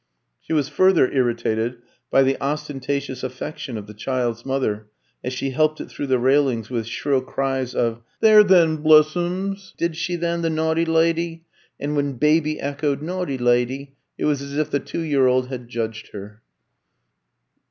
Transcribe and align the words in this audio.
She 0.39 0.51
was 0.51 0.67
further 0.67 1.11
irritated 1.11 1.77
by 2.09 2.23
the 2.23 2.35
ostentatious 2.41 3.21
affection 3.21 3.77
of 3.77 3.85
the 3.85 3.93
child's 3.93 4.43
mother 4.43 4.87
as 5.23 5.31
she 5.31 5.51
helped 5.51 5.79
it 5.79 5.91
through 5.91 6.07
the 6.07 6.17
railings 6.17 6.71
with 6.71 6.87
shrill 6.87 7.21
cries 7.21 7.75
of 7.75 8.01
"There 8.19 8.43
then, 8.43 8.77
blessums! 8.79 9.75
Did 9.77 9.95
she 9.95 10.15
then, 10.15 10.41
the 10.41 10.49
naughty 10.49 10.85
lydy!" 10.85 11.45
And 11.79 11.95
when 11.95 12.13
baby 12.13 12.59
echoed 12.59 13.03
"Naughty 13.03 13.37
lydy!" 13.37 13.93
it 14.17 14.25
was 14.25 14.41
as 14.41 14.57
if 14.57 14.71
the 14.71 14.79
two 14.79 15.01
year 15.01 15.27
old 15.27 15.49
had 15.49 15.69
judged 15.69 16.13
her. 16.13 16.41